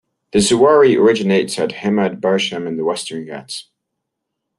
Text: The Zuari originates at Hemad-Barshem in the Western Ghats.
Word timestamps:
The 0.33 0.39
Zuari 0.39 0.97
originates 0.97 1.59
at 1.59 1.69
Hemad-Barshem 1.83 2.67
in 2.67 2.75
the 2.75 2.83
Western 2.83 3.23
Ghats. 3.23 3.69